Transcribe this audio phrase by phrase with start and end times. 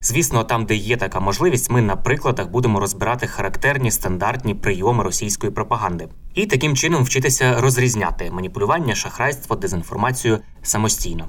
[0.00, 5.52] Звісно, там, де є така можливість, ми на прикладах будемо розбирати характерні стандартні прийоми російської
[5.52, 11.28] пропаганди і таким чином вчитися розрізняти маніпулювання, шахрайство, дезінформацію самостійно.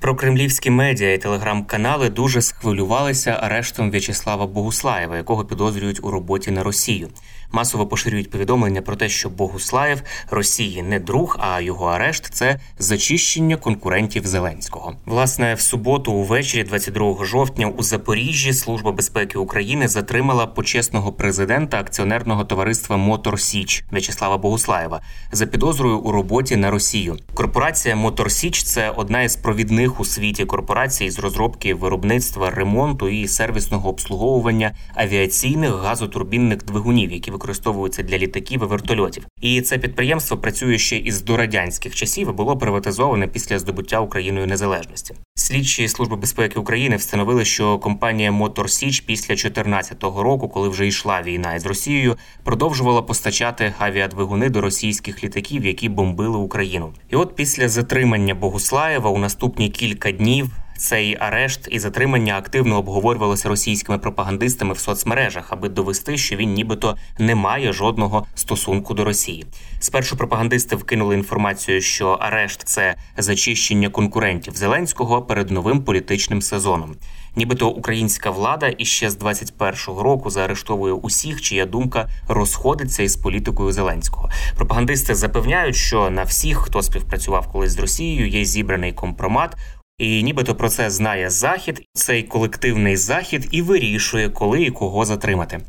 [0.00, 7.08] Прокремлівські медіа і телеграм-канали дуже схвилювалися арештом В'ячеслава Богуслаєва, якого підозрюють у роботі на Росію.
[7.52, 13.56] Масово поширюють повідомлення про те, що Богуслаєв Росії не друг, а його арешт це зачищення
[13.56, 14.94] конкурентів Зеленського.
[15.06, 22.44] Власне, в суботу, увечері, 22 жовтня, у Запоріжжі Служба безпеки України затримала почесного президента акціонерного
[22.44, 25.00] товариства Мотор Січ В'ячеслава Богуслаєва
[25.32, 27.16] за підозрою у роботі на Росію.
[27.34, 33.28] Корпорація Мотор Січ це одна із провідних у світі корпорацій з розробки виробництва, ремонту і
[33.28, 39.26] сервісного обслуговування авіаційних газотурбінних двигунів, які використовуються для літаків і вертольотів.
[39.40, 45.14] І це підприємство працює ще із дорадянських часів і було приватизоване після здобуття Україною незалежності.
[45.34, 51.22] Слідчі служби безпеки України встановили, що компанія Мотор Січ після 2014 року, коли вже йшла
[51.22, 56.92] війна із Росією, продовжувала постачати авіадвигуни до російських літаків, які бомбили Україну.
[57.10, 60.50] І от після затримання Богуслаєва у наступні кілька днів.
[60.82, 66.96] Цей арешт і затримання активно обговорювалося російськими пропагандистами в соцмережах, аби довести, що він нібито
[67.18, 69.46] не має жодного стосунку до Росії.
[69.80, 76.96] Спершу пропагандисти вкинули інформацію, що арешт це зачищення конкурентів Зеленського перед новим політичним сезоном.
[77.36, 84.30] Нібито українська влада іще з 21-го року заарештовує усіх, чия думка розходиться із політикою Зеленського.
[84.56, 89.56] Пропагандисти запевняють, що на всіх, хто співпрацював колись з Росією, є зібраний компромат.
[89.98, 91.82] І нібито про це знає захід.
[91.92, 95.60] Цей колективний захід і вирішує, коли і кого затримати.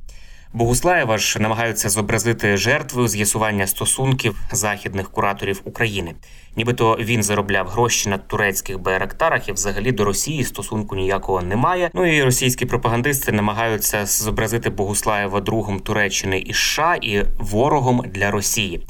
[0.54, 6.16] Богуслаєва ж намагаються зобразити жертвою з'ясування стосунків західних кураторів України.
[6.56, 11.90] Нібито він заробляв гроші на турецьких байрактарах і взагалі до Росії стосунку ніякого немає.
[11.94, 18.88] Ну і російські пропагандисти намагаються зобразити Богуслаєва другом Туреччини і США і ворогом для Росії.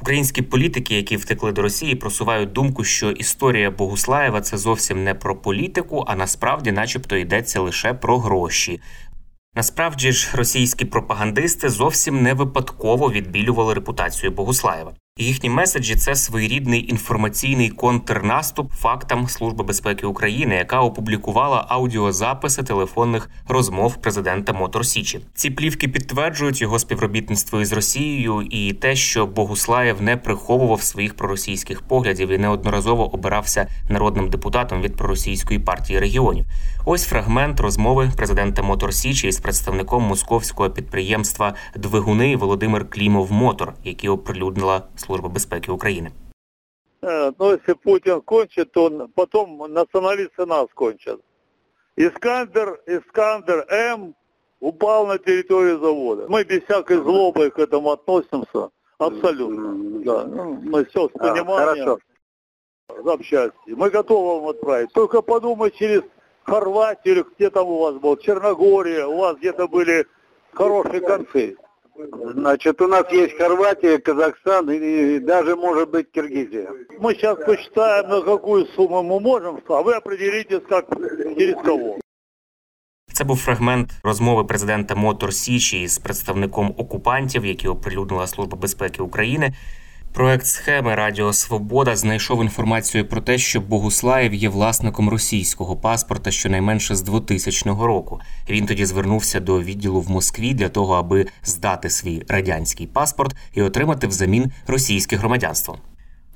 [0.00, 5.36] Українські політики, які втекли до Росії, просувають думку, що історія Богуслаєва це зовсім не про
[5.36, 8.80] політику, а насправді, начебто, йдеться лише про гроші.
[9.54, 14.92] Насправді ж, російські пропагандисти зовсім не випадково відбілювали репутацію Богуслаєва.
[15.18, 23.96] Їхні меседжі це своєрідний інформаційний контрнаступ фактам Служби безпеки України, яка опублікувала аудіозаписи телефонних розмов
[23.96, 25.20] президента Мотор Січі.
[25.34, 31.82] Ці плівки підтверджують його співробітництво із Росією і те, що Богуслаєв не приховував своїх проросійських
[31.82, 36.44] поглядів і неодноразово обирався народним депутатом від проросійської партії регіонів.
[36.84, 44.08] Ось фрагмент розмови президента Мотор Січі із представником московського підприємства Двигуни Володимир Клімов Мотор, які
[44.08, 46.10] оприлюднила Служба безпеки України.
[47.02, 51.20] Но если Путин кончит, то он- потом националисты нас кончат.
[51.96, 54.14] Искандер, Искандер М
[54.60, 56.26] упал на территорию завода.
[56.28, 58.70] Мы без всякой злобы к этому относимся.
[58.98, 60.02] Абсолютно.
[60.04, 60.24] Да.
[60.24, 61.98] Ну, Мы все с пониманием.
[62.88, 63.58] Общаться.
[63.66, 64.92] Мы готовы вам отправить.
[64.92, 66.02] Только подумай через
[66.44, 70.06] Хорватию или где там у вас был, Черногория, у вас где-то были
[70.52, 71.56] хорошие концы.
[72.33, 76.67] Значит, у нас есть Хорватия, Казахстан и даже, может быть, Киргизия.
[76.99, 80.85] Мы сейчас посчитаем, на какую сумму мы можем, а вы определитесь, как
[81.37, 81.97] через кого.
[83.13, 89.53] Це був фрагмент розмови президента Мотор Січі із представником окупантів, які оприлюднила Служба безпеки України.
[90.16, 96.96] Проект схеми Радіо Свобода знайшов інформацію про те, що Богуслаєв є власником російського паспорта щонайменше
[96.96, 98.20] з 2000 року.
[98.50, 103.62] Він тоді звернувся до відділу в Москві для того, аби здати свій радянський паспорт і
[103.62, 105.78] отримати взамін російське громадянство.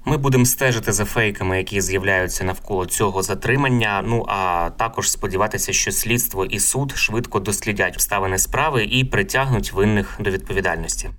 [0.04, 4.02] Ми будемо стежити за фейками, які з'являються навколо цього затримання.
[4.06, 10.16] Ну а також сподіватися, що слідство і суд швидко дослідять обставини справи і притягнуть винних
[10.20, 11.10] до відповідальності.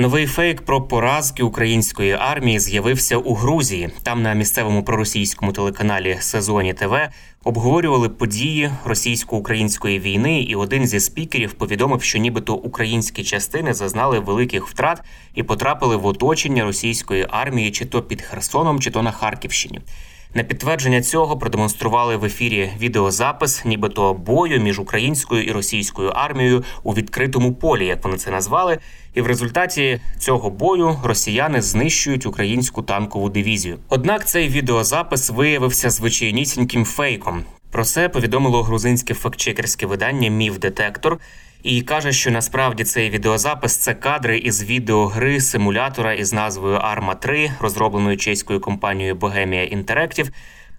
[0.00, 3.90] Новий фейк про поразки української армії з'явився у Грузії.
[4.02, 6.94] Там на місцевому проросійському телеканалі Сезоні ТВ
[7.44, 14.68] обговорювали події російсько-української війни, і один зі спікерів повідомив, що нібито українські частини зазнали великих
[14.68, 15.02] втрат
[15.34, 19.80] і потрапили в оточення російської армії, чи то під Херсоном, чи то на Харківщині.
[20.34, 26.94] На підтвердження цього продемонстрували в ефірі відеозапис, нібито бою між українською і російською армією у
[26.94, 28.78] відкритому полі, як вони це назвали.
[29.14, 33.78] І в результаті цього бою росіяни знищують українську танкову дивізію.
[33.88, 37.44] Однак цей відеозапис виявився звичайнісіньким фейком.
[37.70, 41.18] Про це повідомило грузинське фактчекерське видання Міф Детектор
[41.62, 47.52] і каже, що насправді цей відеозапис це кадри із відеогри симулятора із назвою Arma 3,
[47.60, 50.30] розробленої чеською компанією Bohemia Interactive.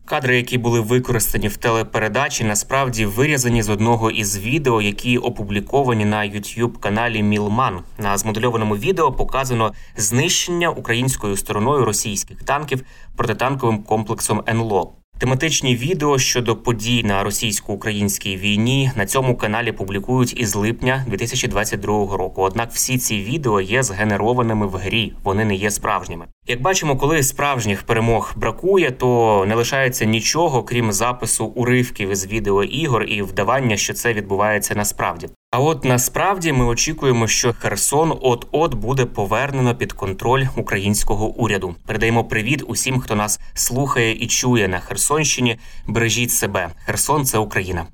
[0.06, 6.18] Кадри, які були використані в телепередачі, насправді вирізані з одного із відео, які опубліковані на
[6.18, 7.80] youtube каналі Мілман.
[7.98, 12.84] На змодельованому відео показано знищення українською стороною російських танків
[13.16, 15.01] протитанковим комплексом НЛО.
[15.22, 22.42] Тематичні відео щодо подій на російсько-українській війні на цьому каналі публікують із липня 2022 року.
[22.42, 26.26] Однак всі ці відео є згенерованими в грі, вони не є справжніми.
[26.48, 33.04] Як бачимо, коли справжніх перемог бракує, то не лишається нічого крім запису уривків із відеоігор
[33.04, 35.28] і вдавання, що це відбувається насправді.
[35.54, 41.76] А от насправді ми очікуємо, що Херсон от-от буде повернено під контроль українського уряду.
[41.86, 45.58] Передаємо привіт усім, хто нас слухає і чує на Херсонщині.
[45.88, 46.70] Бережіть себе.
[46.86, 47.86] Херсон це Україна.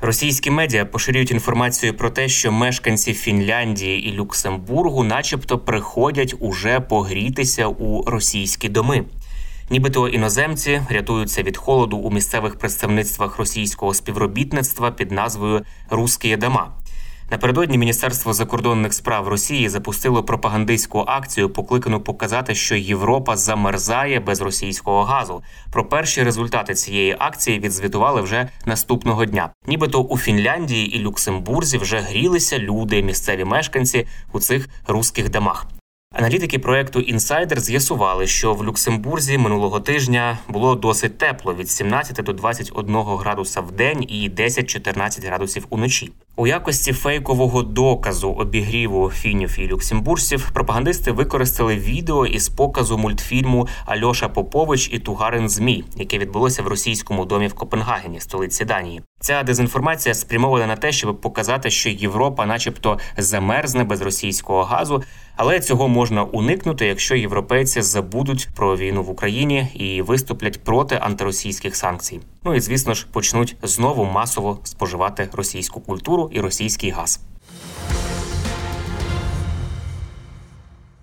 [0.00, 7.66] Російські медіа поширюють інформацію про те, що мешканці Фінляндії і Люксембургу, начебто, приходять уже погрітися
[7.66, 9.04] у російські доми.
[9.70, 16.72] Нібито іноземці рятуються від холоду у місцевих представництвах російського співробітництва під назвою Русські дома.
[17.30, 25.04] Напередодні Міністерство закордонних справ Росії запустило пропагандистську акцію, покликану показати, що Європа замерзає без російського
[25.04, 25.42] газу.
[25.72, 29.50] Про перші результати цієї акції відзвітували вже наступного дня.
[29.66, 35.66] Нібито у Фінляндії і Люксембурзі вже грілися люди, місцеві мешканці у цих руських домах.
[36.14, 42.32] Аналітики проекту інсайдер з'ясували, що в Люксембурзі минулого тижня було досить тепло від 17 до
[42.32, 46.12] 21 градуса в день і 10-14 градусів уночі.
[46.40, 54.28] У якості фейкового доказу обігріву фінів і люксембуржців пропагандисти використали відео із показу мультфільму Альоша
[54.28, 59.02] Попович і Тугарин Змій, яке відбулося в російському домі в Копенгагені, столиці Данії.
[59.22, 65.02] Ця дезінформація спрямована на те, щоб показати, що Європа, начебто, замерзне без російського газу,
[65.36, 71.76] але цього можна уникнути, якщо європейці забудуть про війну в Україні і виступлять проти антиросійських
[71.76, 72.20] санкцій.
[72.44, 77.20] Ну і звісно ж почнуть знову масово споживати російську культуру і російський газ.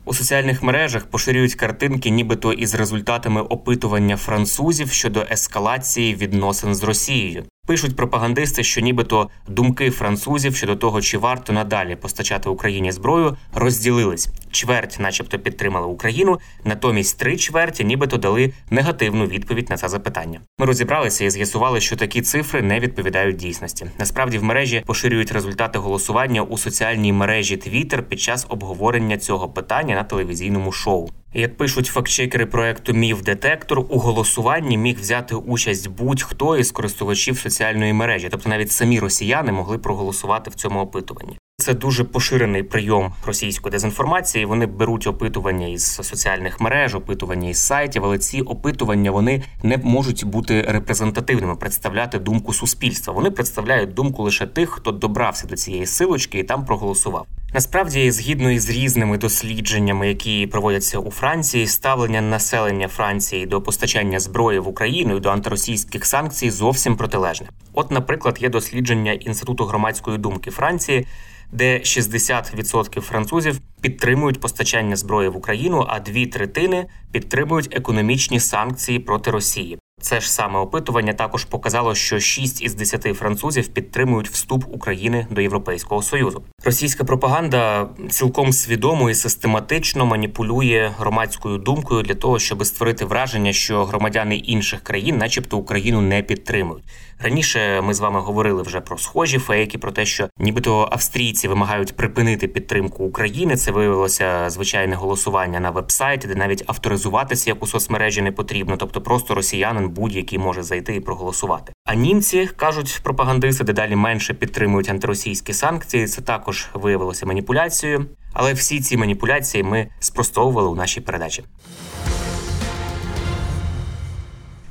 [0.05, 7.45] У соціальних мережах поширюють картинки, нібито із результатами опитування французів щодо ескалації відносин з Росією.
[7.67, 14.29] Пишуть пропагандисти, що нібито думки французів щодо того, чи варто надалі постачати Україні зброю, розділились.
[14.51, 20.39] Чверть, начебто, підтримали Україну, натомість три чверті, нібито дали негативну відповідь на це запитання.
[20.59, 23.85] Ми розібралися і з'ясували, що такі цифри не відповідають дійсності.
[23.99, 29.95] Насправді в мережі поширюють результати голосування у соціальній мережі Twitter під час обговорення цього питання
[29.95, 31.09] на телевізійному шоу.
[31.33, 37.93] Як пишуть фактчекери проекту Міф Детектор, у голосуванні міг взяти участь будь-хто із користувачів соціальної
[37.93, 41.37] мережі, тобто навіть самі росіяни могли проголосувати в цьому опитуванні.
[41.59, 44.45] Це дуже поширений прийом російської дезінформації.
[44.45, 50.25] Вони беруть опитування із соціальних мереж, опитування із сайтів, але ці опитування вони не можуть
[50.25, 53.13] бути репрезентативними, представляти думку суспільства.
[53.13, 57.25] Вони представляють думку лише тих, хто добрався до цієї силочки і там проголосував.
[57.53, 64.59] Насправді, згідно із різними дослідженнями, які проводяться у Франції, ставлення населення Франції до постачання зброї
[64.59, 67.47] в Україну і до антиросійських санкцій зовсім протилежне.
[67.73, 71.07] От, наприклад, є дослідження інституту громадської думки Франції,
[71.51, 79.31] де 60% французів підтримують постачання зброї в Україну, а дві третини підтримують економічні санкції проти
[79.31, 79.79] Росії.
[80.01, 85.41] Це ж саме опитування також показало, що 6 із 10 французів підтримують вступ України до
[85.41, 86.43] Європейського союзу.
[86.65, 93.85] Російська пропаганда цілком свідомо і систематично маніпулює громадською думкою для того, щоб створити враження, що
[93.85, 96.83] громадяни інших країн, начебто, Україну не підтримують.
[97.19, 101.95] Раніше ми з вами говорили вже про схожі фейки, про те, що нібито австрійці вимагають
[101.95, 103.55] припинити підтримку України.
[103.55, 109.01] Це виявилося звичайне голосування на вебсайті, де навіть авторизуватися як у соцмережі не потрібно, тобто
[109.01, 111.73] просто росіянин будь-який може зайти і проголосувати.
[111.85, 116.07] А німці кажуть пропагандисти, дедалі менше підтримують антиросійські санкції.
[116.07, 118.05] Це також виявилося маніпуляцією.
[118.33, 121.43] Але всі ці маніпуляції ми спростовували у нашій передачі.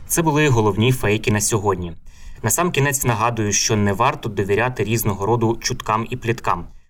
[0.07, 1.93] Це були головні фейки на сьогодні.
[2.43, 6.67] Насамкінець нагадую, що не варто довіряти різного роду чуткам і пліткам.